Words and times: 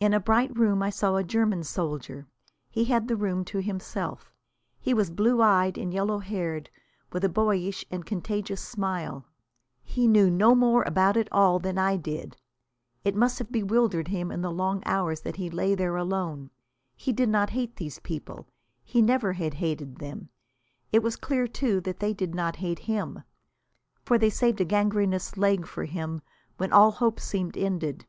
In 0.00 0.14
a 0.14 0.18
bright 0.18 0.56
room 0.56 0.82
I 0.82 0.88
saw 0.88 1.16
a 1.16 1.22
German 1.22 1.62
soldier. 1.62 2.26
He 2.70 2.86
had 2.86 3.06
the 3.06 3.16
room 3.18 3.44
to 3.44 3.60
himself. 3.60 4.32
He 4.80 4.94
was 4.94 5.10
blue 5.10 5.42
eyed 5.42 5.76
and 5.76 5.92
yellow 5.92 6.20
haired, 6.20 6.70
with 7.12 7.22
a 7.22 7.28
boyish 7.28 7.84
and 7.90 8.06
contagious 8.06 8.62
smile. 8.62 9.26
He 9.84 10.06
knew 10.08 10.30
no 10.30 10.54
more 10.54 10.84
about 10.84 11.18
it 11.18 11.28
all 11.30 11.58
than 11.58 11.76
I 11.76 11.98
did. 11.98 12.38
It 13.04 13.14
must 13.14 13.38
have 13.38 13.52
bewildered 13.52 14.08
him 14.08 14.30
in 14.32 14.40
the 14.40 14.50
long 14.50 14.82
hours 14.86 15.20
that 15.20 15.36
he 15.36 15.50
lay 15.50 15.74
there 15.74 15.96
alone. 15.96 16.48
He 16.96 17.12
did 17.12 17.28
not 17.28 17.50
hate 17.50 17.76
these 17.76 17.98
people. 17.98 18.48
He 18.84 19.02
never 19.02 19.34
had 19.34 19.52
hated 19.52 19.96
them. 19.96 20.30
It 20.92 21.02
was 21.02 21.16
clear, 21.16 21.46
too, 21.46 21.82
that 21.82 22.00
they 22.00 22.14
did 22.14 22.34
not 22.34 22.56
hate 22.56 22.78
him. 22.88 23.22
For 24.02 24.16
they 24.16 24.28
had 24.28 24.32
saved 24.32 24.60
a 24.62 24.64
gangrenous 24.64 25.36
leg 25.36 25.66
for 25.66 25.84
him 25.84 26.22
when 26.56 26.72
all 26.72 26.92
hope 26.92 27.20
seemed 27.20 27.58
ended. 27.58 28.06